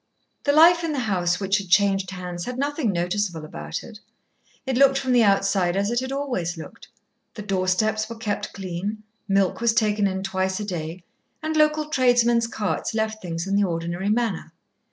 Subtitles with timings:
[0.45, 3.99] The life in the house which had changed hands had nothing noticeable about it.
[4.65, 6.87] It looked from the outside as it had always looked.
[7.35, 11.03] The door steps were kept clean, milk was taken in twice a day,
[11.43, 14.53] and local tradesmen's carts left things in the ordinary manner.